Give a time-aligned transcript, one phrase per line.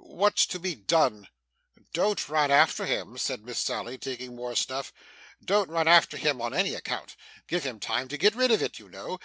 [0.00, 1.28] What's to be done?'
[1.94, 4.92] 'Don't run after him,' said Miss Sally, taking more snuff.
[5.42, 7.16] 'Don't run after him on any account.
[7.46, 9.16] Give him time to get rid of it, you know.